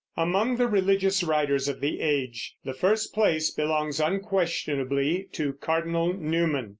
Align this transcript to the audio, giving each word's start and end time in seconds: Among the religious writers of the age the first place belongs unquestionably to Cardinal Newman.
Among 0.17 0.55
the 0.55 0.65
religious 0.67 1.21
writers 1.23 1.67
of 1.67 1.79
the 1.79 1.99
age 2.01 2.55
the 2.65 2.73
first 2.73 3.13
place 3.13 3.51
belongs 3.51 3.99
unquestionably 3.99 5.27
to 5.33 5.53
Cardinal 5.53 6.11
Newman. 6.11 6.69